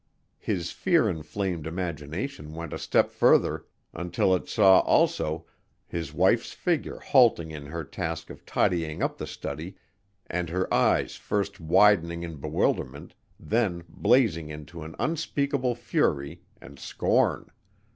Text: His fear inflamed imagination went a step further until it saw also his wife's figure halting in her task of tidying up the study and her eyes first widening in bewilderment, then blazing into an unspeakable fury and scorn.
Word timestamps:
His 0.39 0.71
fear 0.71 1.07
inflamed 1.07 1.67
imagination 1.67 2.55
went 2.55 2.73
a 2.73 2.79
step 2.79 3.11
further 3.11 3.67
until 3.93 4.33
it 4.33 4.49
saw 4.49 4.79
also 4.79 5.45
his 5.87 6.11
wife's 6.11 6.53
figure 6.53 6.97
halting 6.97 7.51
in 7.51 7.67
her 7.67 7.83
task 7.83 8.31
of 8.31 8.43
tidying 8.43 9.03
up 9.03 9.19
the 9.19 9.27
study 9.27 9.75
and 10.25 10.49
her 10.49 10.73
eyes 10.73 11.17
first 11.17 11.59
widening 11.59 12.23
in 12.23 12.37
bewilderment, 12.37 13.13
then 13.39 13.83
blazing 13.87 14.49
into 14.49 14.81
an 14.81 14.95
unspeakable 14.97 15.75
fury 15.75 16.41
and 16.59 16.79
scorn. 16.79 17.51